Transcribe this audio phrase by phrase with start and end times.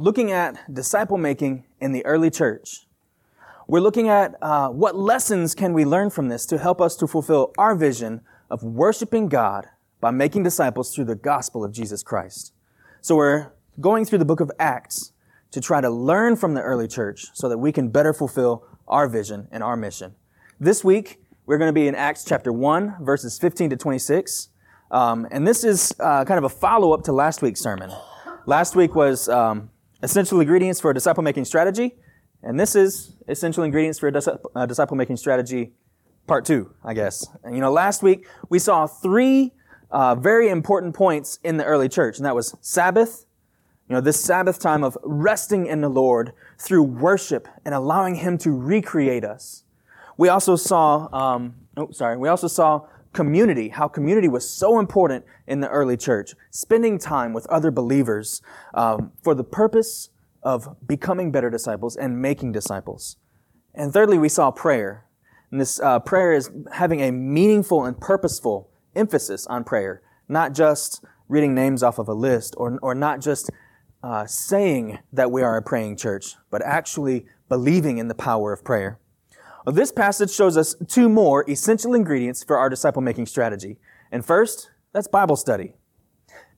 [0.00, 2.86] looking at disciple making in the early church.
[3.68, 7.06] We're looking at uh, what lessons can we learn from this to help us to
[7.06, 9.68] fulfill our vision of worshiping God
[10.00, 12.54] by making disciples through the gospel of Jesus Christ.
[13.02, 15.12] So we're going through the book of Acts
[15.50, 19.06] to try to learn from the early church so that we can better fulfill our
[19.06, 20.14] vision and our mission.
[20.58, 24.48] This week, we're going to be in Acts chapter 1, verses 15 to 26.
[24.90, 27.92] Um, and this is uh, kind of a follow up to last week's sermon.
[28.46, 29.68] Last week was um,
[30.02, 31.96] essential ingredients for a disciple making strategy.
[32.42, 35.72] And this is essential ingredients for a disciple making strategy
[36.26, 37.26] part two, I guess.
[37.44, 39.52] And, you know, last week we saw three
[39.90, 43.26] uh, very important points in the early church, and that was Sabbath,
[43.88, 48.38] you know, this Sabbath time of resting in the Lord through worship and allowing Him
[48.38, 49.64] to recreate us.
[50.16, 55.24] We also saw, um, oh, sorry, we also saw community, how community was so important
[55.46, 58.40] in the early church, spending time with other believers
[58.74, 60.10] um, for the purpose
[60.42, 63.16] of becoming better disciples and making disciples.
[63.74, 65.06] And thirdly, we saw prayer.
[65.50, 71.04] And this uh, prayer is having a meaningful and purposeful emphasis on prayer, not just
[71.28, 73.50] reading names off of a list or, or not just
[74.02, 78.64] uh, saying that we are a praying church, but actually believing in the power of
[78.64, 78.98] prayer.
[79.64, 83.78] Well, this passage shows us two more essential ingredients for our disciple making strategy.
[84.10, 85.74] And first, that's Bible study.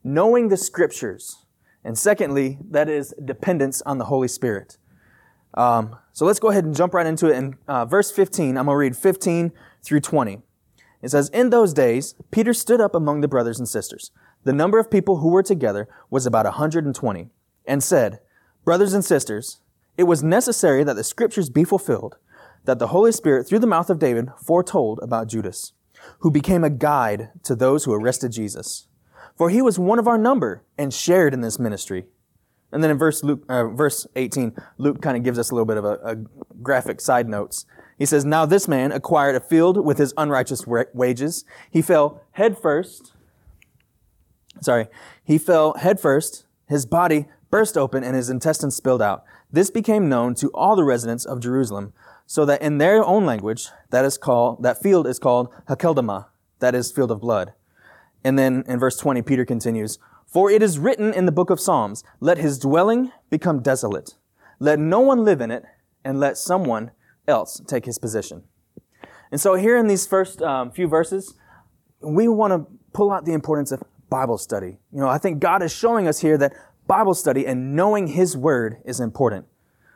[0.04, 1.44] Knowing the scriptures.
[1.84, 4.78] And secondly, that is dependence on the Holy Spirit.
[5.54, 7.36] Um, so let's go ahead and jump right into it.
[7.36, 10.40] In uh, verse 15, I'm going to read 15 through 20.
[11.02, 14.12] It says, In those days, Peter stood up among the brothers and sisters.
[14.44, 17.28] The number of people who were together was about 120,
[17.66, 18.20] and said,
[18.64, 19.60] Brothers and sisters,
[19.96, 22.16] it was necessary that the scriptures be fulfilled,
[22.64, 25.72] that the Holy Spirit, through the mouth of David, foretold about Judas,
[26.20, 28.88] who became a guide to those who arrested Jesus.
[29.36, 32.06] For he was one of our number and shared in this ministry.
[32.70, 35.66] And then in verse Luke, uh, verse 18, Luke kind of gives us a little
[35.66, 36.16] bit of a, a
[36.62, 37.66] graphic side notes.
[37.98, 41.44] He says, Now this man acquired a field with his unrighteous wages.
[41.70, 43.12] He fell headfirst.
[44.60, 44.86] Sorry.
[45.22, 46.46] He fell headfirst.
[46.68, 49.24] His body burst open and his intestines spilled out.
[49.50, 51.92] This became known to all the residents of Jerusalem,
[52.26, 56.26] so that in their own language, that is called, that field is called Hakeldama,
[56.60, 57.52] that is field of blood.
[58.24, 61.60] And then in verse 20, Peter continues, For it is written in the book of
[61.60, 64.16] Psalms, let his dwelling become desolate.
[64.58, 65.64] Let no one live in it,
[66.04, 66.92] and let someone
[67.26, 68.44] else take his position.
[69.30, 71.34] And so here in these first um, few verses,
[72.00, 74.78] we want to pull out the importance of Bible study.
[74.92, 76.52] You know, I think God is showing us here that
[76.86, 79.46] Bible study and knowing His Word is important.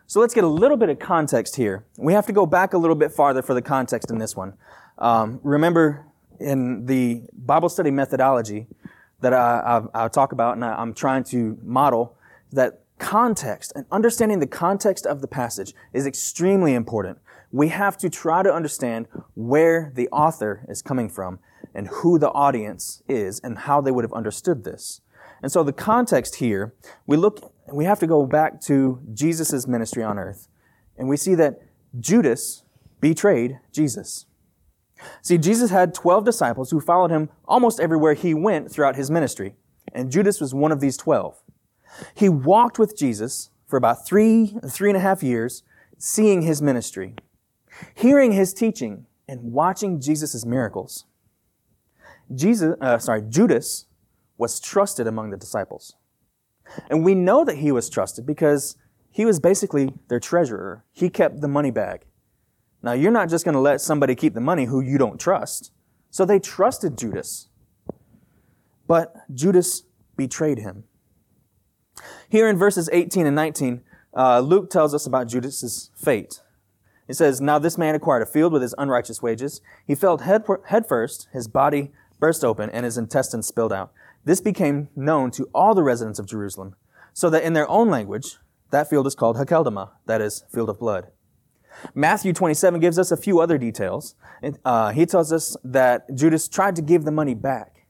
[0.08, 1.84] So let's get a little bit of context here.
[1.98, 4.54] We have to go back a little bit farther for the context in this one.
[4.98, 6.06] Um, remember,
[6.38, 8.68] in the Bible study methodology
[9.20, 12.16] that I, I, I talk about and I, I'm trying to model,
[12.52, 17.18] that context and understanding the context of the passage is extremely important.
[17.50, 21.40] We have to try to understand where the author is coming from
[21.74, 25.00] and who the audience is and how they would have understood this.
[25.42, 26.74] And so the context here,
[27.06, 30.48] we look, we have to go back to Jesus' ministry on earth.
[30.96, 31.60] And we see that
[31.98, 32.62] Judas
[33.00, 34.26] betrayed Jesus.
[35.22, 39.54] See, Jesus had 12 disciples who followed him almost everywhere he went throughout his ministry.
[39.92, 41.42] And Judas was one of these 12.
[42.14, 45.62] He walked with Jesus for about three, three and a half years,
[45.98, 47.14] seeing his ministry,
[47.94, 51.04] hearing his teaching, and watching Jesus' miracles.
[52.34, 53.86] Jesus, uh, sorry, Judas
[54.38, 55.94] was trusted among the disciples.
[56.90, 58.76] And we know that he was trusted because
[59.10, 60.84] he was basically their treasurer.
[60.92, 62.04] He kept the money bag.
[62.82, 65.72] Now, you're not just going to let somebody keep the money who you don't trust.
[66.10, 67.48] So they trusted Judas.
[68.86, 69.82] But Judas
[70.16, 70.84] betrayed him.
[72.28, 73.82] Here in verses 18 and 19,
[74.14, 76.40] uh, Luke tells us about Judas's fate.
[77.06, 79.60] He says, Now this man acquired a field with his unrighteous wages.
[79.86, 83.92] He fell head, head first, his body burst open, and his intestines spilled out.
[84.26, 86.74] This became known to all the residents of Jerusalem,
[87.14, 88.38] so that in their own language,
[88.72, 91.12] that field is called Hakeldama, that is, field of blood.
[91.94, 94.16] Matthew 27 gives us a few other details.
[94.64, 97.86] Uh, he tells us that Judas tried to give the money back.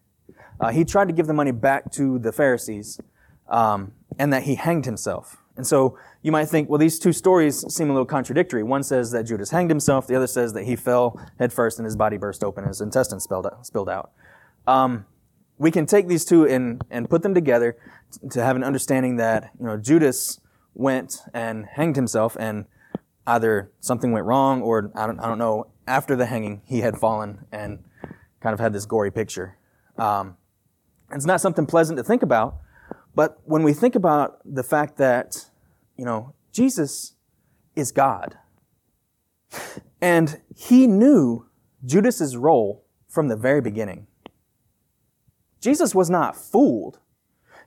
[0.61, 3.01] Uh, he tried to give the money back to the Pharisees,
[3.49, 5.39] um, and that he hanged himself.
[5.57, 8.63] And so you might think, well, these two stories seem a little contradictory.
[8.63, 10.07] One says that Judas hanged himself.
[10.07, 13.47] The other says that he fell headfirst and his body burst open his intestines spilled
[13.47, 13.67] out.
[13.67, 14.11] Spilled out.
[14.67, 15.07] Um,
[15.59, 17.77] we can take these two and, and put them together
[18.31, 20.41] to have an understanding that, you know, Judas
[20.75, 22.67] went and hanged himself and
[23.27, 26.99] either something went wrong or I don't, I don't know, after the hanging, he had
[26.99, 27.85] fallen and
[28.41, 29.57] kind of had this gory picture.
[29.97, 30.37] Um,
[31.11, 32.59] it's not something pleasant to think about,
[33.17, 35.47] But when we think about the fact that,
[35.97, 37.15] you know, Jesus
[37.75, 38.37] is God,
[40.03, 41.47] and he knew
[41.85, 44.07] Judas's role from the very beginning.
[45.61, 46.99] Jesus was not fooled.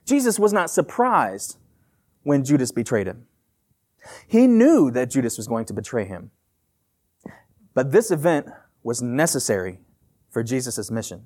[0.04, 1.58] Jesus was not surprised
[2.22, 3.26] when Judas betrayed him.
[4.26, 6.30] He knew that Judas was going to betray him.
[7.74, 8.48] But this event
[8.82, 9.80] was necessary
[10.30, 11.24] for Jesus' mission.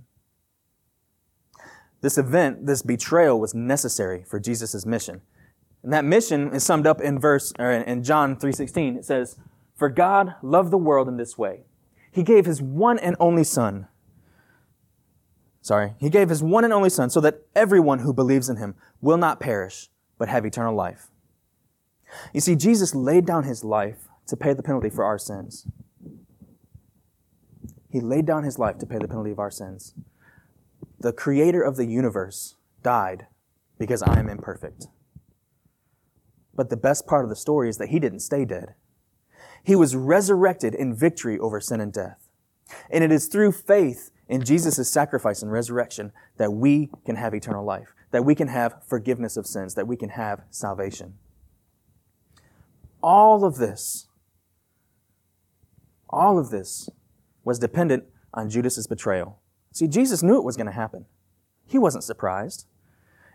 [2.01, 5.23] This event, this betrayal was necessary for Jesus' mission.
[5.83, 8.99] And that mission is summed up in verse, or in John 3.16.
[8.99, 9.39] It says,
[9.77, 11.61] For God loved the world in this way.
[12.11, 13.89] He gave his one and only son.
[15.65, 15.95] Sorry.
[15.99, 19.17] He gave his one and only son so that everyone who believes in him will
[19.17, 19.89] not perish,
[20.19, 21.07] but have eternal life.
[22.35, 25.67] You see, Jesus laid down his life to pay the penalty for our sins.
[27.91, 29.95] He laid down his life to pay the penalty of our sins.
[31.01, 33.27] The creator of the universe died
[33.79, 34.89] because I am imperfect.
[36.55, 38.75] But the best part of the story is that he didn't stay dead.
[39.63, 42.29] He was resurrected in victory over sin and death.
[42.91, 47.65] And it is through faith in Jesus' sacrifice and resurrection that we can have eternal
[47.65, 51.15] life, that we can have forgiveness of sins, that we can have salvation.
[53.03, 54.09] All of this,
[56.09, 56.89] all of this
[57.45, 59.41] was dependent on Judas's betrayal.
[59.73, 61.05] See, Jesus knew it was going to happen.
[61.67, 62.67] He wasn't surprised.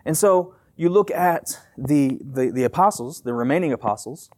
[0.04, 4.30] And so you look at the, the, the apostles, the remaining apostles,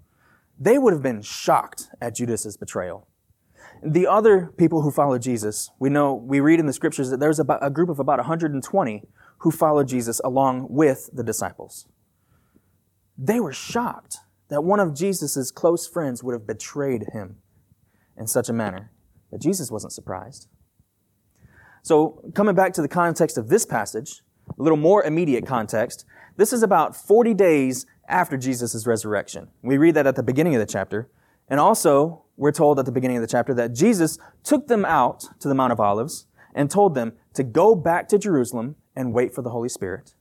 [0.58, 3.06] they would have been shocked at Judas's betrayal.
[3.84, 7.40] The other people who followed Jesus, we know, we read in the scriptures that there's
[7.40, 9.02] about a group of about 120
[9.38, 11.88] who followed Jesus along with the disciples.
[13.18, 14.18] They were shocked
[14.48, 17.38] that one of Jesus' close friends would have betrayed him
[18.16, 18.92] in such a manner.
[19.30, 20.46] But Jesus wasn't surprised.
[21.82, 26.04] So, coming back to the context of this passage, a little more immediate context,
[26.36, 29.48] this is about 40 days after Jesus' resurrection.
[29.62, 31.10] We read that at the beginning of the chapter.
[31.48, 35.26] And also, we're told at the beginning of the chapter that Jesus took them out
[35.38, 39.32] to the Mount of Olives and told them to go back to Jerusalem and wait
[39.32, 40.14] for the Holy Spirit.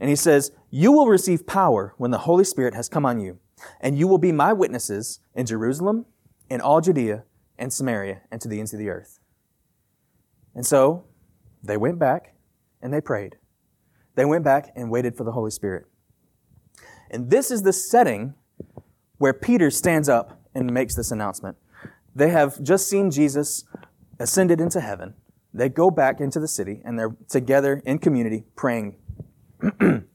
[0.00, 3.38] And he says, You will receive power when the Holy Spirit has come on you,
[3.80, 6.06] and you will be my witnesses in Jerusalem,
[6.50, 7.22] in all Judea,
[7.56, 9.20] and Samaria and to the ends of the earth.
[10.52, 11.04] And so
[11.62, 12.34] they went back
[12.82, 13.36] and they prayed.
[14.16, 15.86] They went back and waited for the Holy Spirit.
[17.08, 18.34] And this is the setting
[19.18, 21.56] where Peter stands up and makes this announcement.
[22.14, 23.64] They have just seen Jesus
[24.18, 25.14] ascended into heaven.
[25.52, 28.96] They go back into the city and they're together in community praying.
[29.80, 30.06] and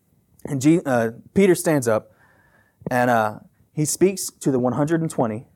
[0.59, 2.11] G, uh, Peter stands up
[2.89, 3.39] and uh,
[3.73, 5.47] he speaks to the 120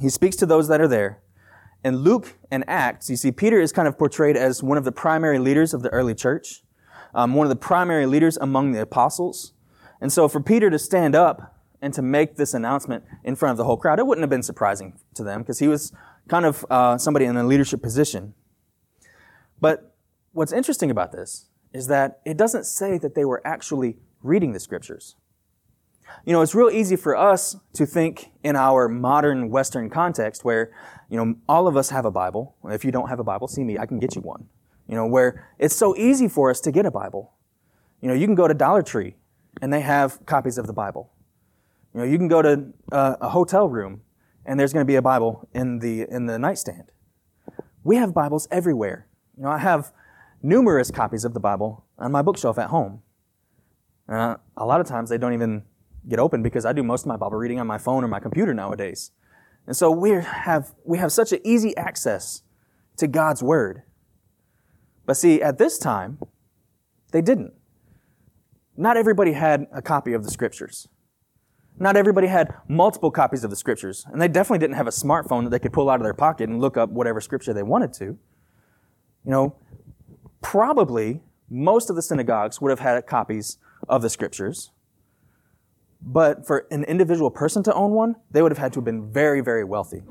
[0.00, 1.20] he speaks to those that are there.
[1.84, 4.92] In Luke and Acts, you see, Peter is kind of portrayed as one of the
[4.92, 6.62] primary leaders of the early church,
[7.14, 9.52] um, one of the primary leaders among the apostles.
[10.00, 13.56] And so for Peter to stand up and to make this announcement in front of
[13.56, 15.92] the whole crowd, it wouldn't have been surprising to them because he was
[16.28, 18.34] kind of uh, somebody in a leadership position.
[19.60, 19.94] But
[20.32, 24.60] what's interesting about this is that it doesn't say that they were actually reading the
[24.60, 25.16] scriptures.
[26.24, 30.72] You know, it's real easy for us to think in our modern Western context where,
[31.10, 32.56] you know, all of us have a Bible.
[32.64, 34.48] If you don't have a Bible, see me, I can get you one.
[34.86, 37.34] You know, where it's so easy for us to get a Bible.
[38.00, 39.16] You know, you can go to Dollar Tree
[39.60, 41.12] and they have copies of the Bible.
[41.94, 44.02] You know, you can go to uh, a hotel room
[44.44, 46.90] and there's going to be a Bible in the, in the nightstand.
[47.84, 49.06] We have Bibles everywhere.
[49.36, 49.92] You know, I have
[50.42, 53.02] numerous copies of the Bible on my bookshelf at home.
[54.08, 55.64] Uh, a lot of times they don't even
[56.08, 58.20] get open because I do most of my Bible reading on my phone or my
[58.20, 59.10] computer nowadays.
[59.66, 62.42] And so we have, we have such an easy access
[62.96, 63.82] to God's Word.
[65.04, 66.18] But see, at this time,
[67.12, 67.52] they didn't.
[68.76, 70.88] Not everybody had a copy of the Scriptures.
[71.80, 74.04] Not everybody had multiple copies of the Scriptures.
[74.10, 76.48] And they definitely didn't have a smartphone that they could pull out of their pocket
[76.48, 78.04] and look up whatever Scripture they wanted to.
[78.04, 78.18] You
[79.24, 79.56] know,
[80.40, 83.58] probably most of the synagogues would have had copies
[83.88, 84.70] of the Scriptures.
[86.00, 89.10] But for an individual person to own one, they would have had to have been
[89.10, 90.02] very, very wealthy.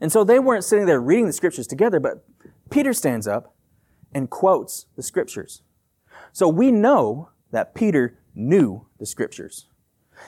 [0.00, 2.24] And so they weren't sitting there reading the scriptures together, but
[2.70, 3.54] Peter stands up
[4.14, 5.62] and quotes the scriptures.
[6.32, 9.68] So we know that Peter knew the scriptures.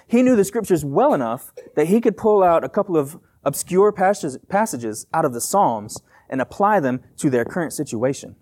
[0.06, 3.92] He knew the scriptures well enough that he could pull out a couple of obscure
[3.92, 8.36] passages out of the Psalms and apply them to their current situation.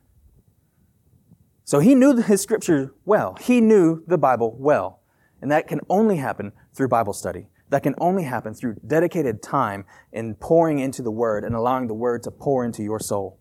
[1.65, 3.37] So he knew his scripture well.
[3.41, 5.01] He knew the Bible well.
[5.43, 7.49] And that can only happen through Bible study.
[7.71, 11.95] That can only happen through dedicated time in pouring into the Word and allowing the
[11.95, 13.41] Word to pour into your soul.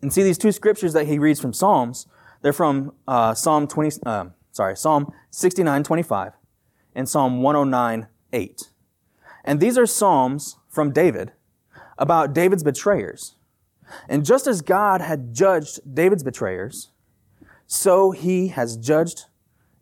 [0.00, 2.06] And see, these two scriptures that he reads from Psalms,
[2.42, 6.32] They're from uh, Psalm 20, uh, sorry, Psalm 69, 25
[6.94, 8.70] and Psalm 109, 8.
[9.44, 11.32] And these are Psalms from David
[11.98, 13.36] about David's betrayers.
[14.08, 16.90] And just as God had judged David's betrayers,
[17.66, 19.26] so he has judged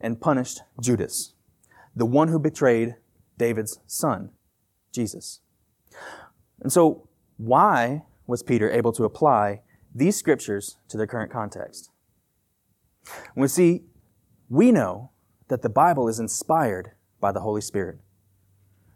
[0.00, 1.34] and punished Judas,
[1.94, 2.96] the one who betrayed
[3.36, 4.30] David's son,
[4.92, 5.40] Jesus.
[6.60, 9.62] And so, why was Peter able to apply
[9.94, 11.90] these scriptures to their current context?
[13.34, 13.84] We see,
[14.48, 15.10] we know
[15.48, 17.98] that the Bible is inspired by the Holy Spirit.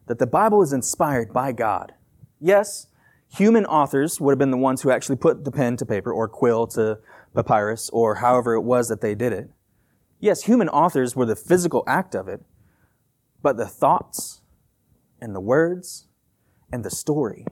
[0.07, 1.93] That the Bible is inspired by God.
[2.41, 2.89] Yes,
[3.29, 6.29] human authors would have been the ones who actually put the pen to paper or
[6.29, 6.99] quill to
[7.35, 9.51] papyrus or however it was that they did it.
[10.21, 12.43] Yes, human authors were the physical act of it,
[13.43, 14.41] but the thoughts
[15.21, 16.07] and the words
[16.73, 17.47] and the story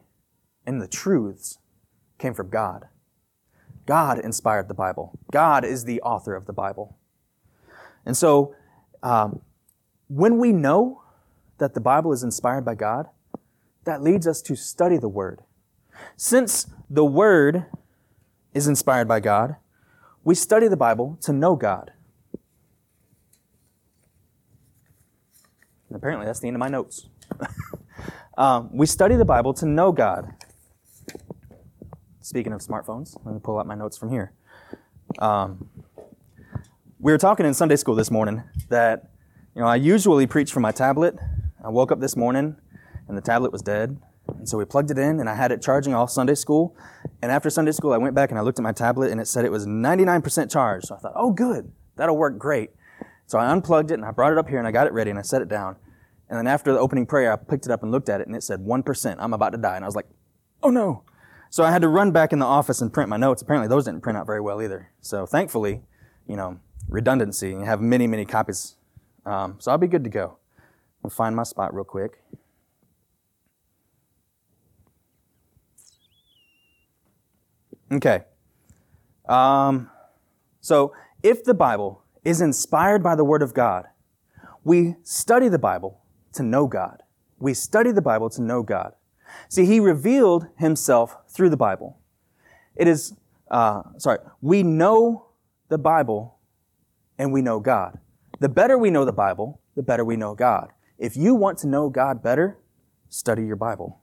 [0.66, 1.58] and the truths
[2.18, 2.86] came from God.
[3.86, 5.18] God inspired the Bible.
[5.32, 6.96] God is the author of the Bible.
[8.06, 8.54] And so,
[9.02, 9.40] um,
[10.10, 11.02] when we know
[11.58, 13.06] that the Bible is inspired by God,
[13.84, 15.42] that leads us to study the Word.
[16.16, 17.66] Since the Word
[18.52, 19.54] is inspired by God,
[20.24, 21.92] we study the Bible to know God.
[25.88, 27.06] And apparently, that's the end of my notes.
[28.38, 30.34] um, we study the Bible to know God.
[32.20, 34.32] Speaking of smartphones, let me pull out my notes from here.
[35.20, 35.68] Um,
[36.98, 39.09] we were talking in Sunday school this morning that,
[39.54, 41.16] you know, I usually preach from my tablet.
[41.64, 42.56] I woke up this morning
[43.08, 43.98] and the tablet was dead.
[44.28, 46.76] And so we plugged it in and I had it charging all Sunday school.
[47.20, 49.26] And after Sunday school, I went back and I looked at my tablet and it
[49.26, 50.86] said it was 99% charged.
[50.86, 51.72] So I thought, oh, good.
[51.96, 52.70] That'll work great.
[53.26, 55.10] So I unplugged it and I brought it up here and I got it ready
[55.10, 55.76] and I set it down.
[56.28, 58.36] And then after the opening prayer, I picked it up and looked at it and
[58.36, 59.16] it said 1%.
[59.18, 59.74] I'm about to die.
[59.74, 60.06] And I was like,
[60.62, 61.02] oh no.
[61.50, 63.42] So I had to run back in the office and print my notes.
[63.42, 64.90] Apparently those didn't print out very well either.
[65.00, 65.82] So thankfully,
[66.28, 68.76] you know, redundancy and have many, many copies.
[69.24, 70.38] Um, so I'll be good to go.
[71.04, 72.22] I'll find my spot real quick.
[77.92, 78.22] Okay.
[79.28, 79.90] Um,
[80.60, 83.86] so if the Bible is inspired by the Word of God,
[84.62, 86.00] we study the Bible
[86.34, 87.02] to know God.
[87.38, 88.92] We study the Bible to know God.
[89.48, 91.98] See, He revealed Himself through the Bible.
[92.76, 93.14] It is,
[93.50, 95.26] uh, sorry, we know
[95.68, 96.38] the Bible
[97.18, 97.98] and we know God.
[98.40, 100.72] The better we know the Bible, the better we know God.
[100.98, 102.58] If you want to know God better,
[103.10, 104.00] study your Bible.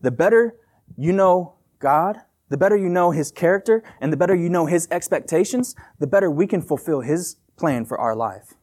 [0.00, 0.56] The better
[0.96, 4.88] you know God, the better you know His character, and the better you know His
[4.90, 8.54] expectations, the better we can fulfill His plan for our life.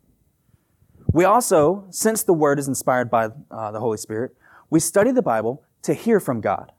[1.13, 4.35] We also, since the Word is inspired by uh, the Holy Spirit,
[4.69, 6.73] we study the Bible to hear from God.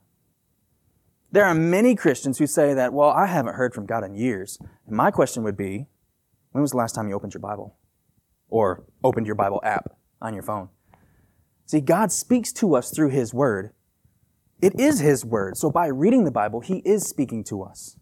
[1.31, 4.59] There are many Christians who say that, well, I haven't heard from God in years.
[4.85, 5.87] And my question would be,
[6.51, 7.77] when was the last time you opened your Bible?
[8.51, 10.69] Or opened your Bible app on your phone?
[11.65, 13.71] See, God speaks to us through His Word.
[14.61, 15.57] It is His Word.
[15.57, 17.97] So by reading the Bible, He is speaking to us.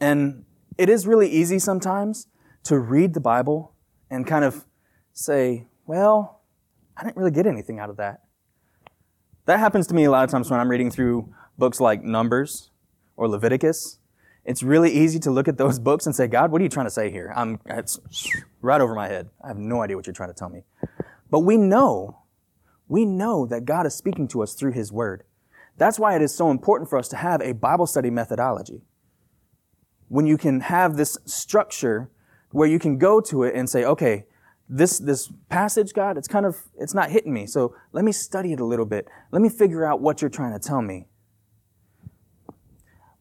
[0.00, 0.44] And
[0.76, 2.26] it is really easy sometimes
[2.64, 3.74] to read the Bible
[4.10, 4.64] and kind of
[5.12, 6.42] say, well,
[6.96, 8.22] I didn't really get anything out of that.
[9.46, 12.70] That happens to me a lot of times when I'm reading through books like Numbers
[13.16, 13.98] or Leviticus.
[14.44, 16.86] It's really easy to look at those books and say, God, what are you trying
[16.86, 17.32] to say here?
[17.34, 17.98] I'm, it's
[18.60, 19.30] right over my head.
[19.42, 20.62] I have no idea what you're trying to tell me.
[21.30, 22.22] But we know,
[22.88, 25.24] we know that God is speaking to us through His Word.
[25.76, 28.82] That's why it is so important for us to have a Bible study methodology.
[30.08, 32.10] When you can have this structure
[32.50, 34.26] where you can go to it and say, okay,
[34.68, 37.46] this, this passage, God, it's kind of, it's not hitting me.
[37.46, 39.08] So let me study it a little bit.
[39.32, 41.06] Let me figure out what you're trying to tell me.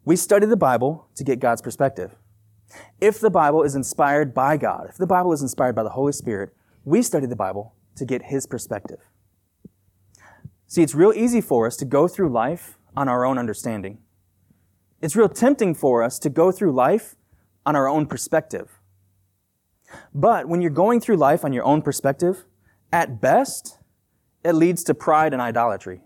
[0.06, 2.16] We study the Bible to get God's perspective.
[3.00, 6.12] If the Bible is inspired by God, if the Bible is inspired by the Holy
[6.12, 9.00] Spirit, we study the Bible to get His perspective.
[10.68, 14.00] See, it's real easy for us to go through life on our own understanding.
[15.02, 17.16] It's real tempting for us to go through life
[17.66, 18.80] on our own perspective.
[20.14, 22.46] But when you're going through life on your own perspective,
[22.92, 23.78] at best,
[24.44, 26.02] it leads to pride and idolatry.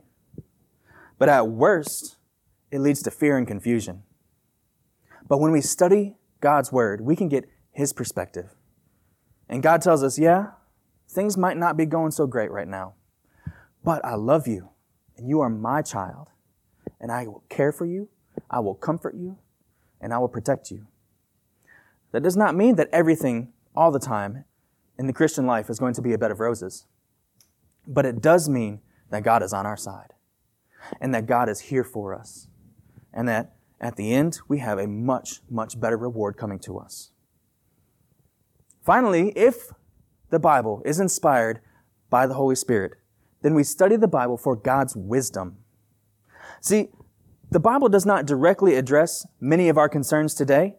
[1.18, 2.17] But at worst,
[2.72, 4.04] it leads to fear and confusion.
[5.28, 8.56] But when we study God's Word, we can get His perspective.
[9.50, 10.52] And God tells us, yeah,
[11.10, 12.96] things might not be going so great right now,
[13.84, 14.70] but I love you,
[15.18, 16.28] and you are my child,
[17.00, 18.10] and I will care for you,
[18.50, 19.38] I will comfort you,
[20.02, 20.88] and I will protect you.
[22.12, 24.46] That does not mean that everything all the time
[24.98, 26.86] in the Christian life is going to be a bed of roses.
[27.86, 30.14] But it does mean that God is on our side
[31.00, 32.47] and that God is here for us
[33.18, 37.12] and that at the end, we have a much, much better reward coming to us.
[38.86, 39.72] Finally, if
[40.30, 41.60] the Bible is inspired
[42.12, 42.94] by the Holy Spirit,
[43.42, 45.58] then we study the Bible for God's wisdom.
[46.62, 46.90] See,
[47.50, 50.76] the Bible does not directly address many of our concerns today,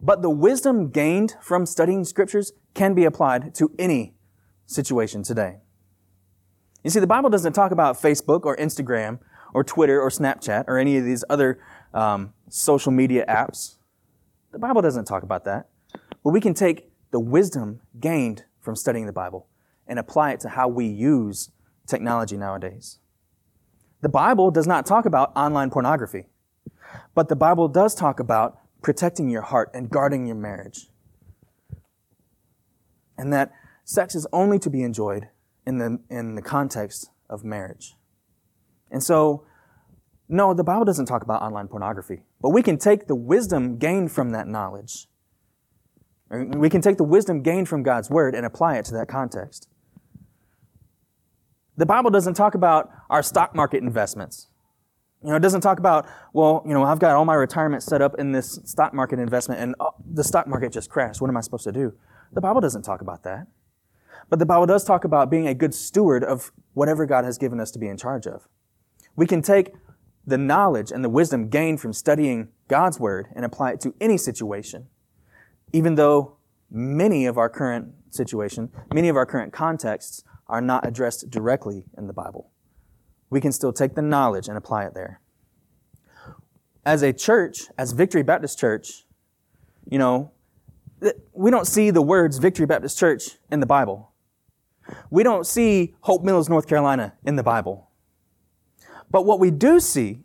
[0.00, 4.14] but the wisdom gained from studying scriptures can be applied to any
[4.66, 5.58] situation today.
[6.84, 9.18] You see, the Bible doesn't talk about Facebook or Instagram
[9.54, 11.58] or Twitter or Snapchat or any of these other
[11.94, 13.76] um, social media apps.
[14.52, 15.68] The Bible doesn't talk about that.
[16.22, 19.48] But we can take the wisdom gained from studying the Bible
[19.86, 21.50] and apply it to how we use
[21.86, 22.98] technology nowadays.
[24.00, 26.26] The Bible does not talk about online pornography,
[27.14, 30.88] but the Bible does talk about protecting your heart and guarding your marriage.
[33.16, 33.52] And that
[33.84, 35.28] sex is only to be enjoyed
[35.66, 37.94] in the, in the context of marriage.
[38.92, 39.44] And so,
[40.28, 44.12] no, the Bible doesn't talk about online pornography, but we can take the wisdom gained
[44.12, 45.08] from that knowledge.
[46.30, 49.68] We can take the wisdom gained from God's Word and apply it to that context.
[51.76, 54.48] The Bible doesn't talk about our stock market investments.
[55.22, 58.02] You know, it doesn't talk about, well, you know, I've got all my retirement set
[58.02, 61.20] up in this stock market investment and oh, the stock market just crashed.
[61.20, 61.94] What am I supposed to do?
[62.32, 63.46] The Bible doesn't talk about that.
[64.28, 67.60] But the Bible does talk about being a good steward of whatever God has given
[67.60, 68.48] us to be in charge of.
[69.16, 69.72] We can take
[70.26, 74.16] the knowledge and the wisdom gained from studying God's Word and apply it to any
[74.16, 74.86] situation,
[75.72, 76.36] even though
[76.70, 82.06] many of our current situation, many of our current contexts are not addressed directly in
[82.06, 82.50] the Bible.
[83.30, 85.20] We can still take the knowledge and apply it there.
[86.84, 89.04] As a church, as Victory Baptist Church,
[89.88, 90.32] you know,
[91.32, 94.12] we don't see the words Victory Baptist Church in the Bible.
[95.10, 97.91] We don't see Hope Mills, North Carolina in the Bible.
[99.12, 100.20] But what we do see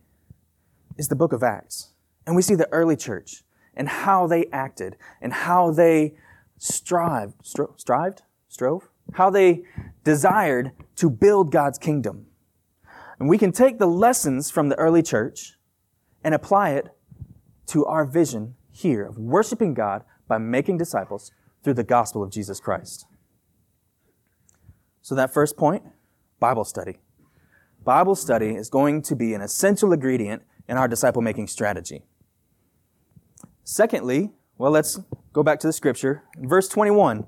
[0.98, 1.91] is the book of Acts.
[2.25, 3.44] And we see the early church
[3.75, 6.15] and how they acted and how they
[6.58, 9.63] strived, stro- strived, strove, how they
[10.03, 12.26] desired to build God's kingdom.
[13.19, 15.58] And we can take the lessons from the early church
[16.23, 16.89] and apply it
[17.67, 21.32] to our vision here of worshiping God by making disciples
[21.63, 23.06] through the gospel of Jesus Christ.
[25.02, 25.84] So, that first point
[26.39, 26.97] Bible study.
[27.88, 32.04] Bible study is going to be an essential ingredient in our disciple making strategy.
[33.63, 35.00] Secondly, well, let's
[35.32, 36.23] go back to the scripture.
[36.38, 37.28] In verse 21,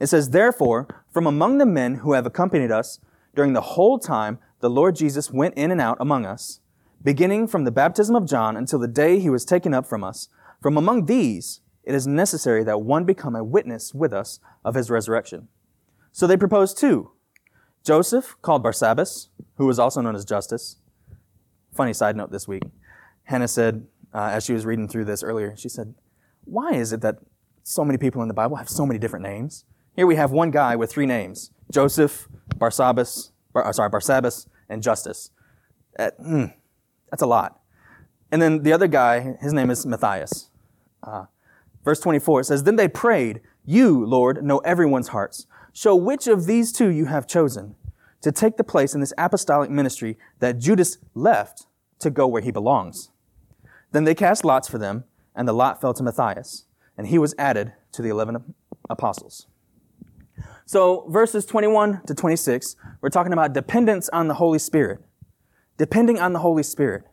[0.00, 3.00] it says, Therefore, from among the men who have accompanied us
[3.36, 6.60] during the whole time the Lord Jesus went in and out among us,
[7.04, 10.30] beginning from the baptism of John until the day he was taken up from us,
[10.62, 14.88] from among these it is necessary that one become a witness with us of his
[14.88, 15.48] resurrection.
[16.12, 17.10] So they proposed two
[17.88, 20.76] Joseph, called Barsabbas, who was also known as Justus.
[21.74, 22.64] Funny side note this week.
[23.22, 25.94] Hannah said, uh, as she was reading through this earlier, she said,
[26.44, 27.16] Why is it that
[27.62, 29.64] so many people in the Bible have so many different names?
[29.96, 34.82] Here we have one guy with three names Joseph, Barsabbas, Bar, uh, sorry, Barsabbas, and
[34.82, 35.30] Justus.
[35.98, 36.52] Uh, mm,
[37.10, 37.58] that's a lot.
[38.30, 40.50] And then the other guy, his name is Matthias.
[41.02, 41.24] Uh,
[41.86, 45.46] verse 24, it says, Then they prayed, You, Lord, know everyone's hearts.
[45.72, 47.76] Show which of these two you have chosen
[48.22, 51.66] to take the place in this apostolic ministry that Judas left
[52.00, 53.10] to go where he belongs.
[53.92, 55.04] Then they cast lots for them,
[55.34, 56.64] and the lot fell to Matthias,
[56.96, 58.54] and he was added to the eleven
[58.90, 59.46] apostles.
[60.66, 65.00] So, verses 21 to 26, we're talking about dependence on the Holy Spirit.
[65.78, 67.04] Depending on the Holy Spirit.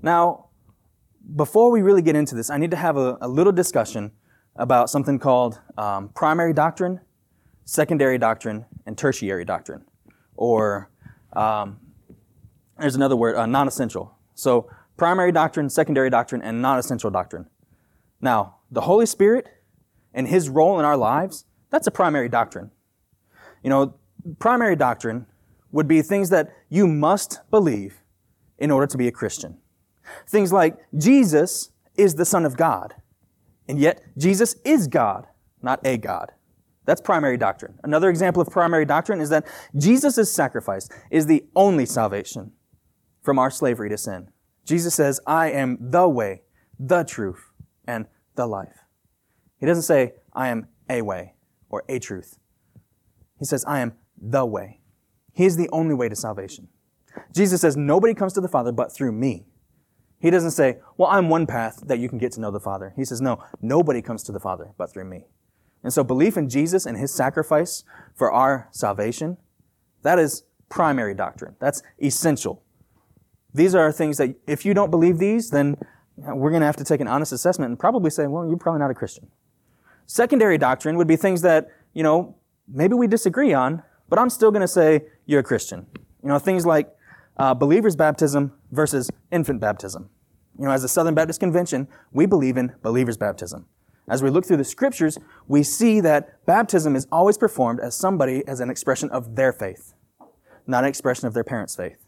[0.00, 0.46] Now,
[1.34, 4.12] before we really get into this, I need to have a, a little discussion
[4.54, 7.00] about something called um, primary doctrine,
[7.64, 9.84] secondary doctrine, and tertiary doctrine
[10.36, 10.90] or
[11.34, 11.78] um,
[12.78, 14.16] there's another word, uh, non essential.
[14.34, 17.46] So, primary doctrine, secondary doctrine, and non essential doctrine.
[18.20, 19.48] Now, the Holy Spirit
[20.12, 22.70] and His role in our lives, that's a primary doctrine.
[23.62, 23.94] You know,
[24.38, 25.26] primary doctrine
[25.72, 28.00] would be things that you must believe
[28.58, 29.58] in order to be a Christian.
[30.28, 32.94] Things like Jesus is the Son of God,
[33.68, 35.26] and yet Jesus is God,
[35.62, 36.32] not a God.
[36.86, 37.78] That's primary doctrine.
[37.82, 42.52] Another example of primary doctrine is that Jesus' sacrifice is the only salvation
[43.22, 44.28] from our slavery to sin.
[44.66, 46.42] Jesus says, I am the way,
[46.78, 47.50] the truth,
[47.86, 48.84] and the life.
[49.58, 51.34] He doesn't say, I am a way
[51.68, 52.38] or a truth.
[53.38, 54.80] He says, I am the way.
[55.32, 56.68] He is the only way to salvation.
[57.34, 59.46] Jesus says, nobody comes to the Father but through me.
[60.18, 62.92] He doesn't say, well, I'm one path that you can get to know the Father.
[62.96, 65.26] He says, no, nobody comes to the Father but through me.
[65.84, 67.84] And so belief in Jesus and his sacrifice
[68.16, 69.36] for our salvation,
[70.02, 71.54] that is primary doctrine.
[71.60, 72.62] That's essential.
[73.54, 75.76] these are things that if you don't believe these, then
[76.16, 78.80] we're going to have to take an honest assessment and probably say, well, you're probably
[78.80, 79.28] not a Christian.
[80.06, 82.36] Secondary doctrine would be things that, you know,
[82.68, 85.86] maybe we disagree on, but I'm still going to say you're a Christian.
[86.22, 86.92] You know, things like
[87.36, 90.10] uh, believer's baptism versus infant baptism.
[90.58, 93.66] You know, as a Southern Baptist Convention, we believe in believer's baptism.
[94.08, 98.46] As we look through the scriptures, we see that baptism is always performed as somebody
[98.46, 99.94] as an expression of their faith,
[100.66, 102.04] not an expression of their parents' faith.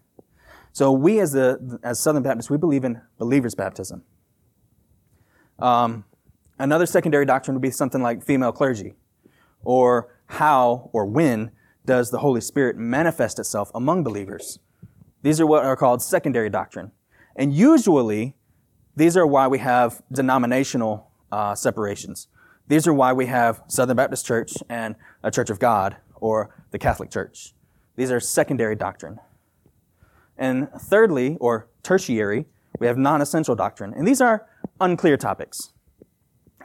[0.73, 4.05] So we as the as Southern Baptists, we believe in believer's baptism.
[5.59, 6.05] Um,
[6.59, 8.95] another secondary doctrine would be something like female clergy,
[9.65, 11.51] or how or when
[11.87, 14.59] does the Holy Spirit manifest itself among believers.
[15.23, 16.93] These are what are called secondary doctrine.
[17.37, 18.37] And usually,
[18.95, 22.29] these are why we have denominational uh, separations.
[22.67, 26.79] These are why we have Southern Baptist Church and a Church of God or the
[26.79, 27.53] Catholic Church.
[27.95, 29.21] These are secondary doctrine.
[30.39, 32.47] And thirdly, or tertiary,
[32.81, 33.93] we have non essential doctrine.
[33.93, 34.47] And these are
[34.81, 35.73] unclear topics.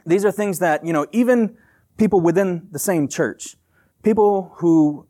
[0.06, 1.54] These are things that, you know, even
[1.98, 3.56] people within the same church,
[4.02, 5.06] people who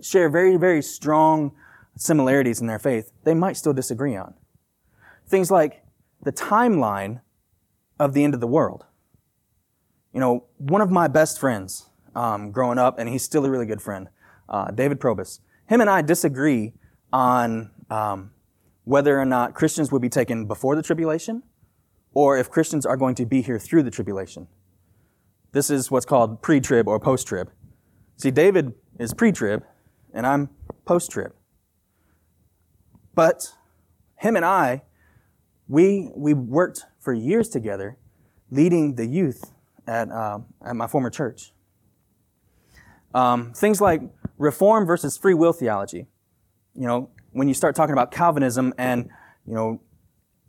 [0.00, 1.52] share very, very strong
[1.96, 4.32] similarities in their faith, they might still disagree on.
[5.28, 5.84] Things like
[6.22, 7.20] the timeline
[8.00, 8.86] of the end of the world.
[10.14, 13.66] You know, one of my best friends um, growing up, and he's still a really
[13.66, 14.08] good friend,
[14.48, 15.40] uh, David Probus.
[15.66, 16.72] Him and I disagree
[17.12, 18.30] on um,
[18.84, 21.42] whether or not Christians would be taken before the tribulation,
[22.12, 24.46] or if Christians are going to be here through the tribulation.
[25.50, 27.50] This is what's called pre-trib or post-trib.
[28.16, 29.64] See, David is pre-trib,
[30.12, 30.48] and I'm
[30.84, 31.32] post-trib.
[33.16, 33.52] But
[34.16, 34.82] him and I
[35.66, 37.96] we, we worked for years together
[38.50, 39.53] leading the youth
[39.86, 41.52] at, uh, at my former church.
[43.14, 44.02] Um, things like
[44.38, 46.06] reform versus free will theology.
[46.74, 49.08] You know, when you start talking about Calvinism and,
[49.46, 49.80] you know,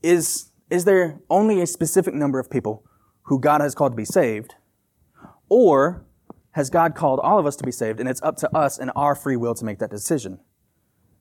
[0.02, 2.84] is, is there only a specific number of people
[3.24, 4.56] who God has called to be saved?
[5.50, 6.06] Or
[6.52, 8.91] has God called all of us to be saved and it's up to us and
[8.95, 10.39] our free will to make that decision?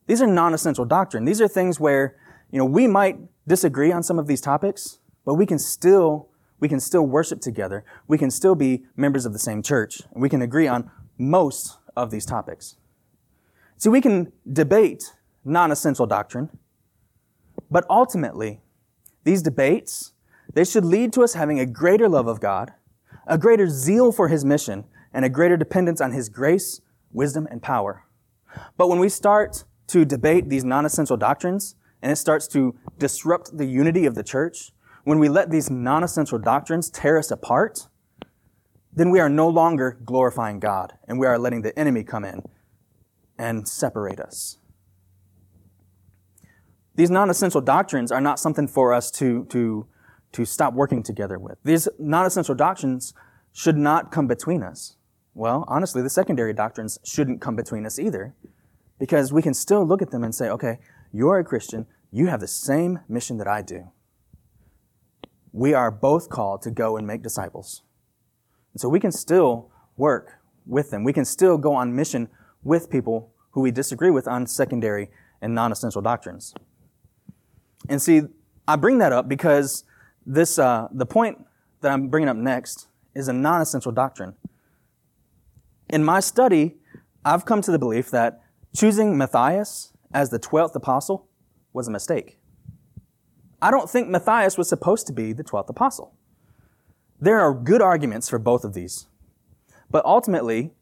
[0.06, 1.24] These are non-essential doctrine.
[1.24, 2.16] These are things where,
[2.50, 6.28] you know, we might disagree on some of these topics, but we can still
[6.64, 7.84] we can still worship together.
[8.08, 10.00] We can still be members of the same church.
[10.14, 12.76] And we can agree on most of these topics.
[13.76, 15.12] See, we can debate
[15.44, 16.48] non-essential doctrine,
[17.70, 18.62] but ultimately,
[19.24, 20.14] these debates,
[20.54, 22.72] they should lead to us having a greater love of God,
[23.26, 26.80] a greater zeal for His mission, and a greater dependence on His grace,
[27.12, 28.06] wisdom, and power.
[28.78, 33.66] But when we start to debate these non-essential doctrines, and it starts to disrupt the
[33.66, 34.72] unity of the church,
[35.04, 37.88] when we let these non-essential doctrines tear us apart,
[38.92, 42.42] then we are no longer glorifying God and we are letting the enemy come in
[43.38, 44.58] and separate us.
[46.96, 49.86] These non-essential doctrines are not something for us to, to,
[50.32, 51.58] to stop working together with.
[51.64, 53.14] These non-essential doctrines
[53.52, 54.96] should not come between us.
[55.34, 58.34] Well, honestly, the secondary doctrines shouldn't come between us either
[59.00, 60.78] because we can still look at them and say, okay,
[61.12, 61.86] you're a Christian.
[62.12, 63.90] You have the same mission that I do.
[65.54, 67.82] We are both called to go and make disciples.
[68.72, 71.04] And so we can still work with them.
[71.04, 72.28] We can still go on mission
[72.64, 76.54] with people who we disagree with on secondary and non-essential doctrines.
[77.88, 78.22] And see,
[78.66, 79.84] I bring that up because
[80.26, 81.38] this, uh, the point
[81.82, 84.34] that I'm bringing up next is a non-essential doctrine.
[85.88, 86.78] In my study,
[87.24, 88.42] I've come to the belief that
[88.74, 91.28] choosing Matthias as the 12th apostle
[91.72, 92.38] was a mistake.
[93.64, 96.14] I don't think Matthias was supposed to be the 12th apostle.
[97.18, 99.06] There are good arguments for both of these.
[99.90, 100.72] But ultimately,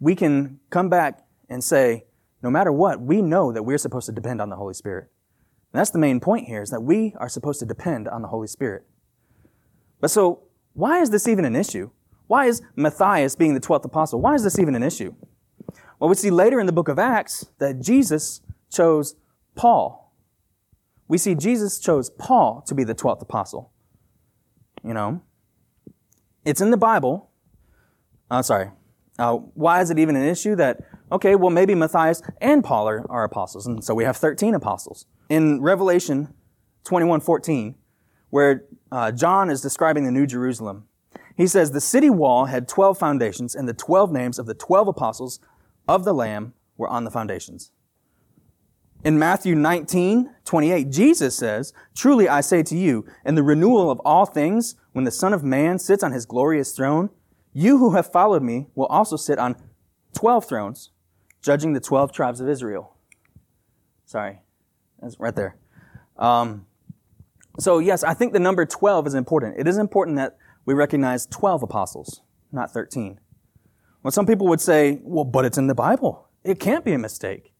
[0.00, 2.04] we can come back and say,
[2.42, 5.08] no matter what, we know that we're supposed to depend on the Holy Spirit.
[5.72, 8.28] And that's the main point here, is that we are supposed to depend on the
[8.28, 8.86] Holy Spirit.
[10.00, 11.90] But so, why is this even an issue?
[12.26, 14.20] Why is Matthias being the 12th apostle?
[14.20, 15.14] Why is this even an issue?
[16.00, 19.14] Well, we see later in the book of Acts that Jesus chose
[19.54, 20.01] Paul.
[21.08, 23.72] We see Jesus chose Paul to be the 12th apostle.
[24.84, 25.22] You know,
[26.44, 27.30] it's in the Bible.
[28.30, 28.70] Uh, sorry.
[29.18, 30.78] Uh, why is it even an issue that,
[31.12, 35.06] okay, well, maybe Matthias and Paul are, are apostles, and so we have 13 apostles.
[35.28, 36.32] In Revelation
[36.84, 37.74] 21 14,
[38.30, 40.88] where uh, John is describing the New Jerusalem,
[41.36, 44.88] he says, The city wall had 12 foundations, and the 12 names of the 12
[44.88, 45.40] apostles
[45.86, 47.70] of the Lamb were on the foundations.
[49.04, 54.00] In Matthew 19, 28, Jesus says, Truly I say to you, in the renewal of
[54.04, 57.10] all things, when the Son of Man sits on his glorious throne,
[57.52, 59.56] you who have followed me will also sit on
[60.14, 60.90] 12 thrones,
[61.42, 62.96] judging the 12 tribes of Israel.
[64.04, 64.40] Sorry,
[65.00, 65.56] that's right there.
[66.16, 66.66] Um,
[67.58, 69.58] so, yes, I think the number 12 is important.
[69.58, 73.18] It is important that we recognize 12 apostles, not 13.
[74.02, 76.28] Well, some people would say, well, but it's in the Bible.
[76.44, 77.52] It can't be a mistake.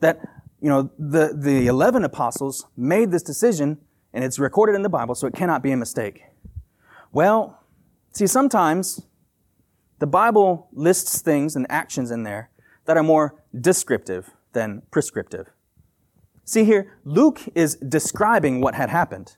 [0.00, 0.20] That,
[0.62, 3.78] you know, the, the 11 apostles made this decision
[4.14, 6.22] and it's recorded in the Bible, so it cannot be a mistake.
[7.10, 7.64] Well,
[8.12, 9.02] see, sometimes
[9.98, 12.50] the Bible lists things and actions in there
[12.84, 15.50] that are more descriptive than prescriptive.
[16.44, 19.36] See here, Luke is describing what had happened.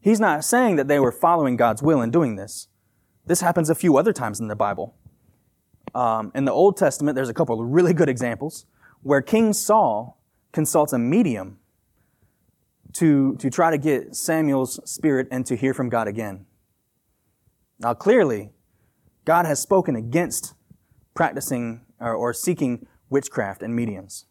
[0.00, 2.68] He's not saying that they were following God's will in doing this.
[3.26, 4.96] This happens a few other times in the Bible.
[5.94, 8.66] Um, in the Old Testament, there's a couple of really good examples
[9.02, 10.17] where King Saul
[10.58, 11.56] consults a medium
[12.92, 16.46] to, to try to get Samuel's spirit and to hear from God again.
[17.78, 18.50] Now, clearly,
[19.24, 20.54] God has spoken against
[21.14, 24.26] practicing or, or seeking witchcraft and mediums.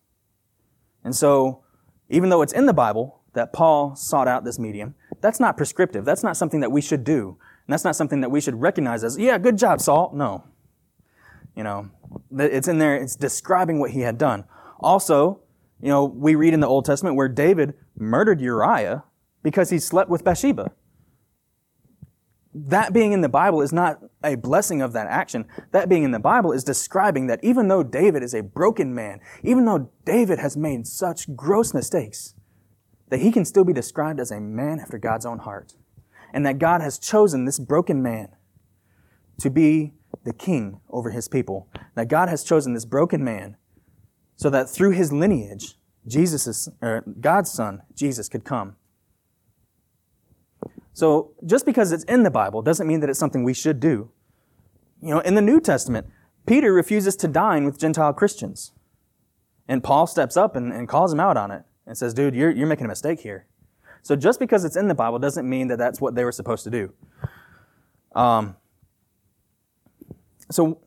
[1.02, 1.64] And so,
[2.10, 6.04] even though it's in the Bible that Paul sought out this medium, that's not prescriptive.
[6.04, 7.38] That's not something that we should do.
[7.66, 10.12] And that's not something that we should recognize as, yeah, good job, Saul.
[10.14, 10.44] No.
[11.56, 11.90] You know,
[12.38, 14.44] it's in there, it's describing what he had done.
[14.82, 15.40] Also,
[15.82, 19.04] you know, we read in the Old Testament where David murdered Uriah
[19.44, 20.72] because he slept with Bathsheba.
[22.54, 25.46] That being in the Bible is not a blessing of that action.
[25.72, 29.20] That being in the Bible is describing that even though David is a broken man,
[29.44, 32.34] even though David has made such gross mistakes,
[33.10, 35.76] that he can still be described as a man after God's own heart.
[36.34, 38.30] And that God has chosen this broken man
[39.40, 41.70] to be the king over his people.
[41.96, 43.56] That God has chosen this broken man
[44.38, 45.76] so that through his lineage,
[46.08, 48.78] Jesus, or God's son, Jesus, could come.
[50.94, 54.10] So just because it's in the Bible doesn't mean that it's something we should do.
[55.02, 56.08] You know, in the New Testament,
[56.46, 58.72] Peter refuses to dine with Gentile Christians.
[59.68, 62.52] And Paul steps up and, and calls him out on it and says, dude, you're,
[62.52, 63.48] you're making a mistake here.
[64.02, 66.64] So just because it's in the Bible doesn't mean that that's what they were supposed
[66.64, 66.94] to do.
[68.16, 68.56] Um,
[70.50, 70.80] so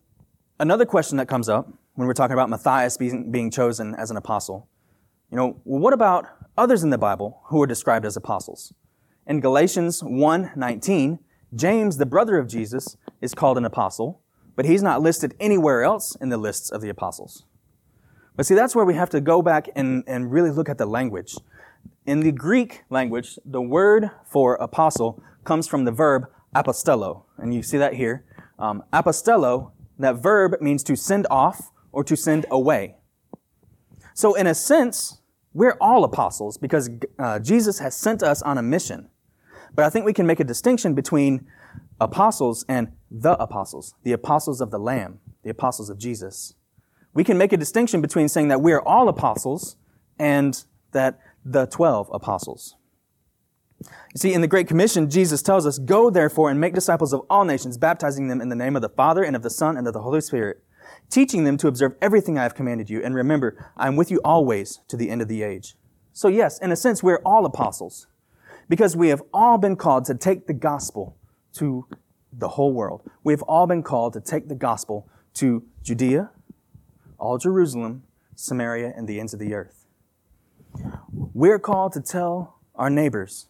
[0.58, 4.16] another question that comes up when we're talking about Matthias being, being chosen as an
[4.16, 4.68] apostle,
[5.30, 6.26] you know, well, what about
[6.58, 8.72] others in the Bible who are described as apostles?
[9.26, 11.20] In Galatians 1:19,
[11.54, 14.22] James, the brother of Jesus, is called an apostle,
[14.56, 17.44] but he's not listed anywhere else in the lists of the apostles.
[18.36, 20.86] But see, that's where we have to go back and, and really look at the
[20.86, 21.36] language.
[22.06, 27.62] In the Greek language, the word for apostle comes from the verb apostello, and you
[27.62, 28.24] see that here.
[28.58, 32.96] Um, apostello, that verb means to send off or to send away.
[34.14, 35.20] So, in a sense,
[35.52, 39.08] we're all apostles because uh, Jesus has sent us on a mission.
[39.74, 41.46] But I think we can make a distinction between
[42.00, 46.54] apostles and the apostles, the apostles of the Lamb, the apostles of Jesus.
[47.12, 49.76] We can make a distinction between saying that we are all apostles
[50.18, 52.76] and that the 12 apostles.
[53.80, 57.22] You see, in the Great Commission, Jesus tells us, Go therefore and make disciples of
[57.30, 59.86] all nations, baptizing them in the name of the Father and of the Son and
[59.86, 60.62] of the Holy Spirit,
[61.10, 63.02] teaching them to observe everything I have commanded you.
[63.02, 65.74] And remember, I am with you always to the end of the age.
[66.12, 68.06] So yes, in a sense, we're all apostles
[68.68, 71.16] because we have all been called to take the gospel
[71.54, 71.86] to
[72.32, 73.02] the whole world.
[73.24, 76.30] We've all been called to take the gospel to Judea,
[77.18, 78.04] all Jerusalem,
[78.36, 79.86] Samaria, and the ends of the earth.
[81.12, 83.48] We're called to tell our neighbors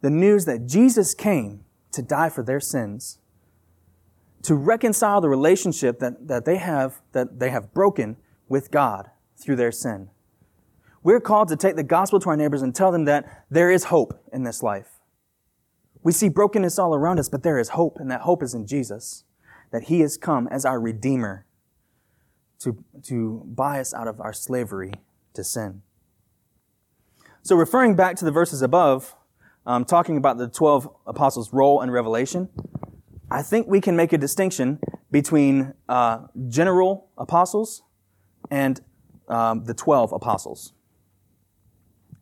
[0.00, 3.18] the news that Jesus came to die for their sins,
[4.44, 8.16] to reconcile the relationship that, that they have, that they have broken
[8.48, 10.10] with God through their sin.
[11.02, 13.84] We're called to take the gospel to our neighbors and tell them that there is
[13.84, 15.00] hope in this life.
[16.02, 18.66] We see brokenness all around us, but there is hope, and that hope is in
[18.66, 19.24] Jesus,
[19.72, 21.46] that He has come as our Redeemer
[22.60, 24.92] to, to buy us out of our slavery
[25.32, 25.82] to sin.
[27.42, 29.14] So, referring back to the verses above,
[29.66, 32.48] um, talking about the 12 apostles' role in Revelation,
[33.34, 34.78] I think we can make a distinction
[35.10, 37.82] between uh, general apostles
[38.48, 38.80] and
[39.26, 40.72] um, the 12 apostles.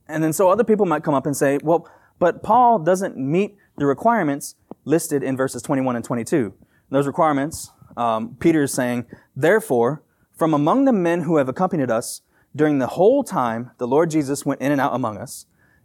[0.09, 1.87] And then so other people might come up and say, well,
[2.19, 4.55] but Paul doesn't meet the requirements
[4.87, 6.55] listed in verses 21 and 22.
[6.89, 9.05] Those requirements, um, Peter is saying,
[9.37, 10.03] therefore,
[10.35, 12.23] from among the men who have accompanied us
[12.57, 15.45] during the whole time the Lord Jesus went in and out among us,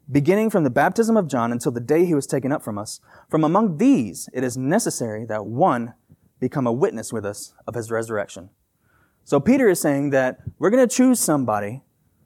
[0.09, 3.01] beginning from the baptism of John until the day he was taken up from us.
[3.29, 5.93] From among these, it is necessary that one
[6.39, 8.49] become a witness with us of his resurrection.
[9.23, 11.81] So Peter is saying that we're going to choose somebody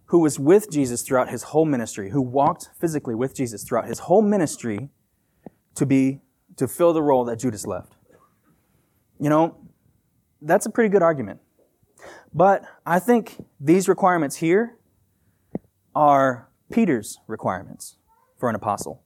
[0.06, 4.00] who was with Jesus throughout his whole ministry, who walked physically with Jesus throughout his
[4.00, 4.89] whole ministry
[5.76, 6.20] to be,
[6.58, 7.94] to fill the role that Judas left.
[9.20, 9.58] You know,
[10.41, 11.39] that's a pretty good argument.
[12.34, 14.78] But I think these requirements here
[15.96, 17.97] are Peter's requirements.
[18.38, 19.03] for an apostle.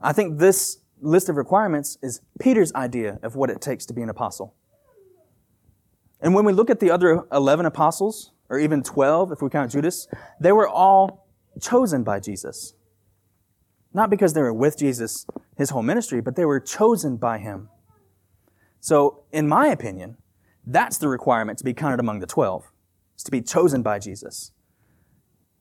[0.00, 4.00] I think this list of requirements is Peter's idea of what it takes to be
[4.00, 4.54] an apostle.
[6.20, 9.70] And when we look at the other 11 apostles, or even 12 if we count
[9.70, 10.08] Judas,
[10.40, 11.26] they were all
[11.60, 12.74] chosen by Jesus.
[13.92, 17.68] Not because they were with Jesus his whole ministry, but they were chosen by him.
[18.80, 20.16] So, in my opinion,
[20.66, 22.70] that's the requirement to be counted among the 12,
[23.16, 24.52] is to be chosen by Jesus.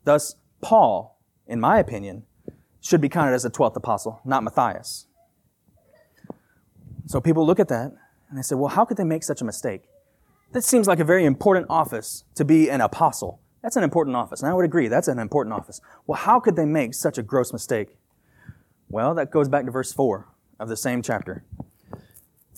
[0.04, 2.24] Thus, Paul, in my opinion,
[2.82, 5.08] should be counted as a 12th apostle, not Matthias.
[7.06, 7.94] So people look at that
[8.30, 9.84] and they say, well, how could they make such a mistake?
[10.52, 13.42] That seems like a very important office to be an apostle.
[13.62, 14.42] That's an important office.
[14.42, 15.82] And I would agree, that's an important office.
[16.06, 17.98] Well, how could they make such a gross mistake?
[18.90, 20.28] Well, that goes back to verse 4
[20.60, 21.44] of the same chapter.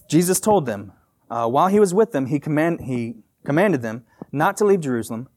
[0.08, 0.94] Jesus told them,
[1.30, 5.30] uh, while he was with them, he, command, he commanded them not to leave Jerusalem,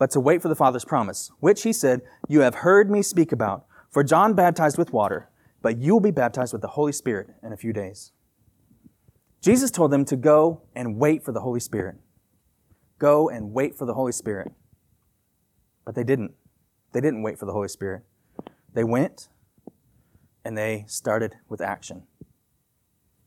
[0.00, 3.32] but to wait for the Father's promise, which he said, You have heard me speak
[3.32, 3.66] about.
[3.90, 5.28] For John baptized with water,
[5.60, 8.12] but you will be baptized with the Holy Spirit in a few days.
[9.42, 11.96] Jesus told them to go and wait for the Holy Spirit.
[12.98, 14.52] Go and wait for the Holy Spirit.
[15.84, 16.32] But they didn't.
[16.92, 18.02] They didn't wait for the Holy Spirit.
[18.72, 19.28] They went
[20.46, 22.04] and they started with action.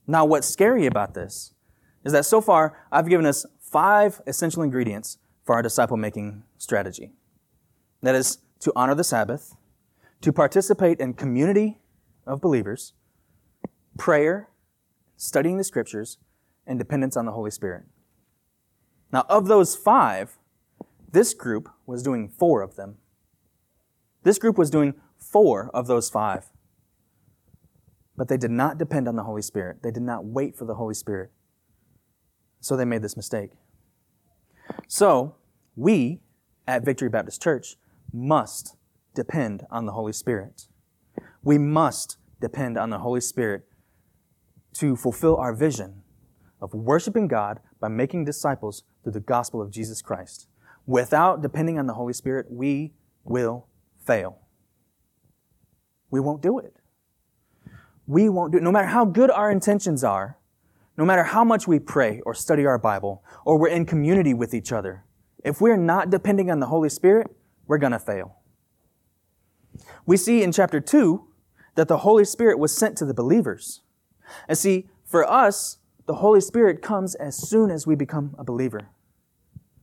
[0.07, 1.53] Now, what's scary about this
[2.03, 7.11] is that so far I've given us five essential ingredients for our disciple making strategy.
[8.01, 9.55] That is to honor the Sabbath,
[10.21, 11.79] to participate in community
[12.25, 12.93] of believers,
[13.97, 14.49] prayer,
[15.17, 16.17] studying the scriptures,
[16.65, 17.83] and dependence on the Holy Spirit.
[19.11, 20.37] Now, of those five,
[21.11, 22.97] this group was doing four of them.
[24.23, 26.45] This group was doing four of those five.
[28.15, 29.83] But they did not depend on the Holy Spirit.
[29.83, 31.31] They did not wait for the Holy Spirit.
[32.59, 33.51] So they made this mistake.
[34.87, 35.35] So,
[35.75, 36.21] we
[36.67, 37.77] at Victory Baptist Church
[38.11, 38.75] must
[39.13, 40.67] depend on the Holy Spirit.
[41.43, 43.65] We must depend on the Holy Spirit
[44.73, 46.03] to fulfill our vision
[46.61, 50.47] of worshiping God by making disciples through the gospel of Jesus Christ.
[50.85, 53.67] Without depending on the Holy Spirit, we will
[54.05, 54.39] fail.
[56.09, 56.75] We won't do it.
[58.05, 58.63] We won't do it.
[58.63, 60.37] No matter how good our intentions are,
[60.97, 64.53] no matter how much we pray or study our Bible, or we're in community with
[64.53, 65.03] each other,
[65.43, 67.27] if we're not depending on the Holy Spirit,
[67.67, 68.37] we're going to fail.
[70.05, 71.27] We see in chapter 2
[71.75, 73.81] that the Holy Spirit was sent to the believers.
[74.47, 78.89] And see, for us, the Holy Spirit comes as soon as we become a believer.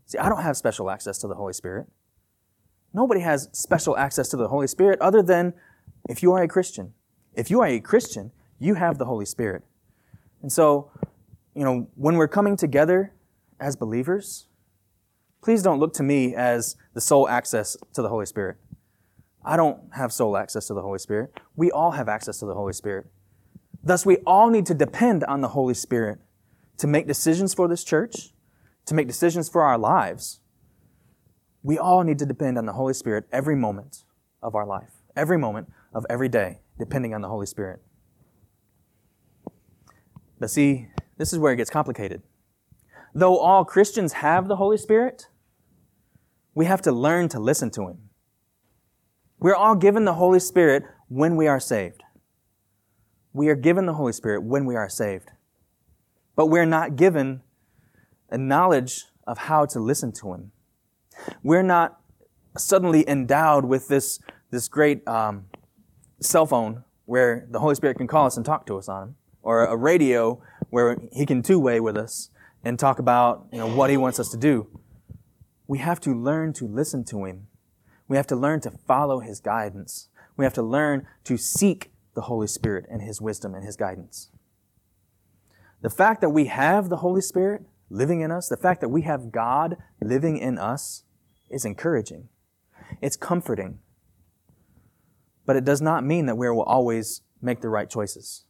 [0.07, 1.87] See, I don't have special access to the Holy Spirit.
[2.93, 5.55] Nobody has special access to the Holy Spirit other than
[6.09, 6.95] if you are a Christian.
[7.35, 9.63] If you are a Christian, you have the Holy Spirit.
[10.43, 10.91] And so,
[11.55, 13.13] you know, when we're coming together
[13.59, 14.47] as believers,
[15.43, 18.57] please don't look to me as the sole access to the Holy Spirit.
[19.45, 21.33] I don't have sole access to the Holy Spirit.
[21.57, 23.07] We all have access to the Holy Spirit.
[23.83, 26.19] Thus, we all need to depend on the Holy Spirit
[26.79, 28.33] to make decisions for this church,
[28.87, 30.41] to make decisions for our lives.
[31.63, 34.05] We all need to depend on the Holy Spirit every moment
[34.43, 37.83] of our life, every moment of every day, depending on the Holy Spirit.
[40.41, 42.23] But see, this is where it gets complicated.
[43.15, 45.29] Though all Christians have the Holy Spirit,
[46.55, 47.99] we have to learn to listen to Him.
[49.39, 52.03] We're all given the Holy Spirit when we are saved.
[53.33, 55.31] We are given the Holy Spirit when we are saved.
[56.35, 57.43] But we're not given
[58.31, 60.53] a knowledge of how to listen to Him.
[61.43, 62.01] We're not
[62.57, 65.47] suddenly endowed with this, this great um,
[66.21, 69.17] cell phone where the Holy Spirit can call us and talk to us on Him,
[69.43, 72.31] or a radio where He can two-way with us
[72.63, 74.69] and talk about you know, what He wants us to do.
[75.67, 77.47] We have to learn to listen to Him
[78.11, 80.09] we have to learn to follow His guidance.
[80.37, 84.31] We have to learn to seek the Holy Spirit and His wisdom and His guidance.
[85.81, 89.03] The fact that we have the Holy Spirit living in us, the fact that we
[89.03, 91.05] have God living in us,
[91.49, 92.29] is encouraging.
[93.01, 93.79] It's comforting.
[95.47, 98.45] But it does not mean that we will always make the right choices.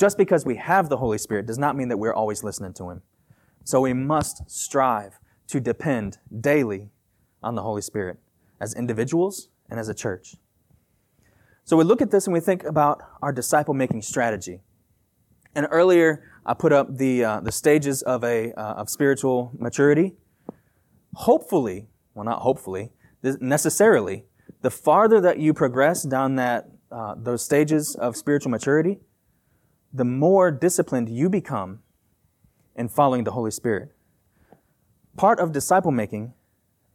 [0.00, 2.88] Just because we have the Holy Spirit does not mean that we're always listening to
[2.88, 3.02] Him.
[3.64, 6.88] So we must strive to depend daily
[7.42, 8.18] on the Holy Spirit
[8.62, 10.36] as individuals and as a church.
[11.64, 14.62] So we look at this and we think about our disciple making strategy.
[15.54, 20.14] And earlier, I put up the, uh, the stages of, a, uh, of spiritual maturity.
[21.12, 22.92] Hopefully, well, not hopefully,
[23.22, 24.24] necessarily,
[24.62, 29.00] the farther that you progress down that, uh, those stages of spiritual maturity,
[29.92, 31.80] the more disciplined you become
[32.76, 33.92] in following the Holy Spirit.
[35.16, 36.32] Part of disciple making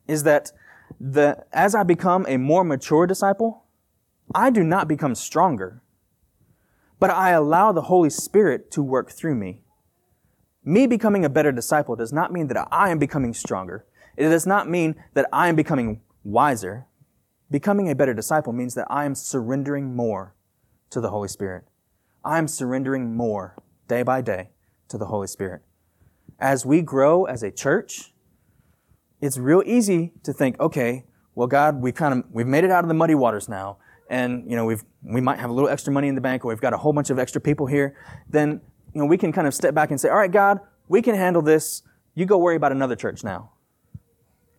[0.07, 0.51] is that
[0.99, 3.63] the, as I become a more mature disciple,
[4.33, 5.81] I do not become stronger,
[6.99, 9.61] but I allow the Holy Spirit to work through me.
[10.63, 13.85] Me becoming a better disciple does not mean that I am becoming stronger.
[14.17, 16.87] It does not mean that I am becoming wiser.
[17.51, 20.33] Becoming a better disciple means that I am surrendering more
[20.89, 21.65] to the Holy Spirit.
[22.25, 23.55] I am surrendering more
[23.87, 24.49] day by day
[24.89, 25.61] to the Holy Spirit.
[26.39, 28.13] As we grow as a church,
[29.21, 31.05] it's real easy to think, okay,
[31.35, 33.77] well, God, we kind of, we've made it out of the muddy waters now.
[34.09, 36.47] And, you know, we've, we might have a little extra money in the bank or
[36.47, 37.95] we've got a whole bunch of extra people here.
[38.27, 38.59] Then,
[38.93, 41.13] you know, we can kind of step back and say, all right, God, we can
[41.13, 41.83] handle this.
[42.15, 43.51] You go worry about another church now.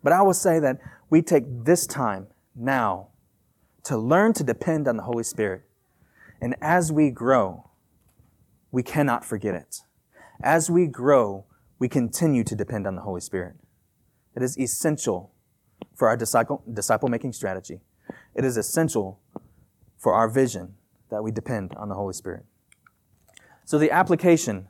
[0.04, 0.78] But I will say that
[1.10, 3.08] we take this time now
[3.84, 5.65] to learn to depend on the Holy Spirit.
[6.40, 7.70] And as we grow,
[8.70, 9.80] we cannot forget it.
[10.42, 11.46] As we grow,
[11.78, 13.56] we continue to depend on the Holy Spirit.
[14.34, 15.32] It is essential
[15.94, 17.80] for our disciple, disciple making strategy.
[18.34, 19.20] It is essential
[19.96, 20.74] for our vision
[21.10, 22.44] that we depend on the Holy Spirit.
[23.64, 24.68] So the application,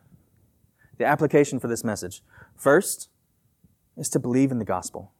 [0.98, 2.22] the application for this message,
[2.56, 3.08] first
[3.96, 5.12] is to believe in the gospel.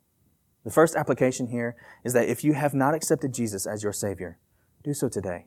[0.64, 4.38] The first application here is that if you have not accepted Jesus as your Savior,
[4.82, 5.46] do so today.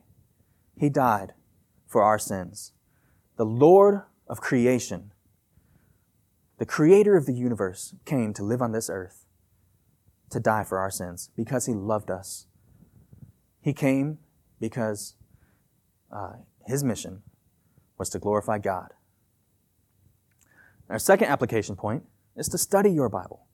[0.80, 1.34] He died
[1.86, 2.72] for our sins.
[3.36, 5.12] The Lord of creation,
[6.56, 9.26] the Creator of the universe, came to live on this earth
[10.30, 12.46] to die for our sins because He loved us.
[13.60, 14.20] He came
[14.58, 15.16] because
[16.10, 17.20] uh, His mission
[17.98, 18.94] was to glorify God.
[20.88, 22.04] Our second application point
[22.36, 23.44] is to study your Bible.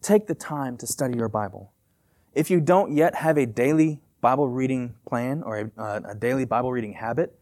[0.00, 1.72] Take the time to study your Bible.
[2.34, 6.46] If you don't yet have a daily Bible reading plan or a, uh, a daily
[6.46, 7.38] Bible reading habit,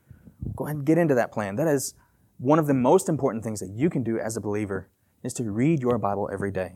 [0.57, 1.55] go ahead and get into that plan.
[1.55, 1.95] That is
[2.39, 4.89] one of the most important things that you can do as a believer
[5.23, 6.73] is to read your Bible every day.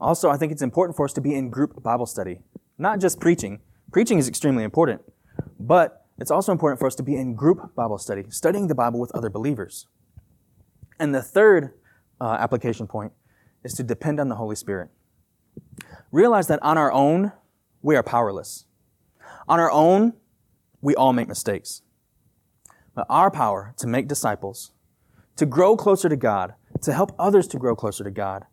[0.00, 2.38] Also, I think it's important for us to be in group Bible study,
[2.78, 3.58] not just preaching.
[3.90, 5.02] Preaching is extremely important,
[5.58, 9.00] but it's also important for us to be in group Bible study, studying the Bible
[9.00, 9.88] with other believers.
[11.00, 11.72] And the third
[12.20, 13.12] uh, application point
[13.64, 14.90] is to depend on the Holy Spirit.
[16.12, 17.32] Realize that on our own,
[17.82, 18.64] we are powerless.
[19.48, 20.14] On our own,
[20.80, 21.82] we all make mistakes.
[22.94, 24.72] But our power to make disciples,
[25.36, 28.46] to grow closer to God, to help others to grow closer to God,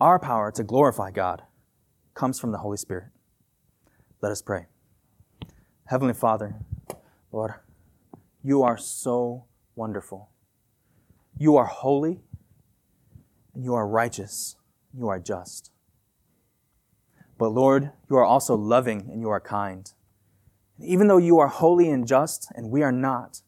[0.00, 1.42] our power to glorify God
[2.14, 3.08] comes from the Holy Spirit.
[4.22, 4.66] Let us pray.
[5.86, 6.56] Heavenly Father,
[7.32, 7.54] Lord,
[8.42, 10.30] you are so wonderful.
[11.36, 12.20] You are holy,
[13.54, 14.56] and you are righteous,
[14.96, 15.70] you are just.
[17.40, 19.90] But Lord, you are also loving and you are kind.
[20.82, 23.42] even though you are holy and just, and we are not,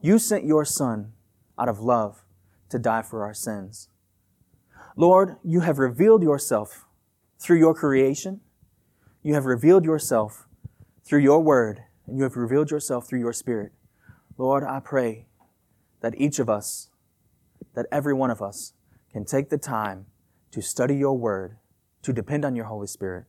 [0.00, 1.12] you sent your Son
[1.58, 2.24] out of love
[2.68, 3.88] to die for our sins.
[4.96, 6.86] Lord, you have revealed yourself
[7.38, 8.40] through your creation.
[9.22, 10.46] You have revealed yourself
[11.04, 13.72] through your word, and you have revealed yourself through your spirit.
[14.38, 15.26] Lord, I pray
[16.00, 16.90] that each of us,
[17.74, 18.72] that every one of us,
[19.12, 20.06] can take the time
[20.50, 21.56] to study your word,
[22.02, 23.24] to depend on your Holy Spirit.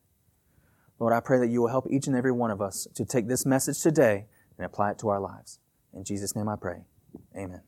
[1.04, 3.28] Lord, I pray that you will help each and every one of us to take
[3.28, 4.28] this message today
[4.58, 5.60] and apply it to our lives.
[5.94, 6.86] In Jesus' name I pray.
[7.36, 7.60] Amen.